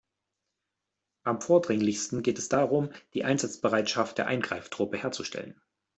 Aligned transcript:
Am 1.21 1.41
vordringlichsten 1.41 2.23
geht 2.23 2.39
es 2.39 2.49
darum, 2.49 2.89
die 3.13 3.23
Einsatzbereitschaft 3.23 4.17
der 4.17 4.25
Eingreiftruppe 4.25 4.97
herzustellen. 4.97 5.61